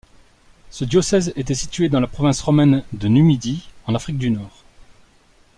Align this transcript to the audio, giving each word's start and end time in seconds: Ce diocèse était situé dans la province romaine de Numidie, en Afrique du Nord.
Ce 0.71 0.83
diocèse 0.83 1.31
était 1.35 1.53
situé 1.53 1.87
dans 1.87 1.99
la 1.99 2.07
province 2.07 2.41
romaine 2.41 2.83
de 2.91 3.07
Numidie, 3.07 3.69
en 3.85 3.93
Afrique 3.93 4.17
du 4.17 4.31
Nord. 4.31 4.63